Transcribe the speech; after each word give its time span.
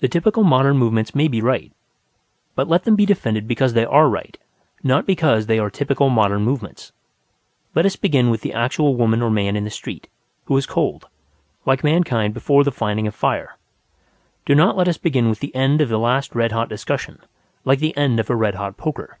The 0.00 0.08
typical 0.08 0.42
modern 0.42 0.78
movements 0.78 1.14
may 1.14 1.28
be 1.28 1.40
right; 1.40 1.70
but 2.56 2.66
let 2.66 2.82
them 2.82 2.96
be 2.96 3.06
defended 3.06 3.46
because 3.46 3.72
they 3.72 3.84
are 3.84 4.08
right, 4.08 4.36
not 4.82 5.06
because 5.06 5.46
they 5.46 5.60
are 5.60 5.70
typical 5.70 6.10
modern 6.10 6.42
movements. 6.42 6.90
Let 7.72 7.86
us 7.86 7.94
begin 7.94 8.30
with 8.30 8.40
the 8.40 8.52
actual 8.52 8.96
woman 8.96 9.22
or 9.22 9.30
man 9.30 9.54
in 9.54 9.62
the 9.62 9.70
street, 9.70 10.08
who 10.46 10.56
is 10.56 10.66
cold; 10.66 11.06
like 11.64 11.84
mankind 11.84 12.34
before 12.34 12.64
the 12.64 12.72
finding 12.72 13.06
of 13.06 13.14
fire. 13.14 13.56
Do 14.44 14.56
not 14.56 14.76
let 14.76 14.88
us 14.88 14.98
begin 14.98 15.28
with 15.28 15.38
the 15.38 15.54
end 15.54 15.80
of 15.80 15.88
the 15.88 16.00
last 16.00 16.34
red 16.34 16.50
hot 16.50 16.68
discussion 16.68 17.20
like 17.64 17.78
the 17.78 17.96
end 17.96 18.18
of 18.18 18.28
a 18.30 18.34
red 18.34 18.56
hot 18.56 18.76
poker. 18.76 19.18